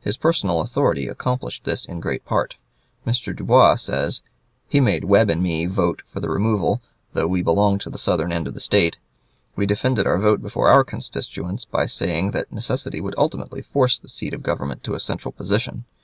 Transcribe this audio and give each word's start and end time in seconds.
His 0.00 0.16
personal 0.16 0.60
authority 0.60 1.06
accomplished 1.06 1.62
this 1.62 1.84
in 1.86 2.00
great 2.00 2.24
part. 2.24 2.56
Mr. 3.06 3.32
Dubois 3.36 3.76
says: 3.76 4.22
"He 4.68 4.80
made 4.80 5.04
Webb 5.04 5.30
and 5.30 5.40
me 5.40 5.66
vote 5.66 6.02
for 6.04 6.18
the 6.18 6.28
removal, 6.28 6.82
though 7.12 7.28
we 7.28 7.44
belonged 7.44 7.80
to 7.82 7.90
the 7.90 7.96
southern 7.96 8.32
end 8.32 8.48
of 8.48 8.54
the 8.54 8.58
State. 8.58 8.98
We 9.54 9.66
defended 9.66 10.04
our 10.04 10.18
vote 10.18 10.42
before 10.42 10.66
our 10.66 10.82
constituents 10.82 11.64
by 11.64 11.86
saying 11.86 12.32
that 12.32 12.50
necessity 12.52 13.00
would 13.00 13.14
ultimately 13.16 13.62
force 13.62 14.00
the 14.00 14.08
seat 14.08 14.34
of 14.34 14.42
government 14.42 14.82
to 14.82 14.94
a 14.94 14.98
central 14.98 15.30
position. 15.30 15.84